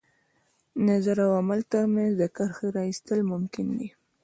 [0.73, 3.89] د نظر او عمل تر منځ د کرښې را ایستل ممکن دي.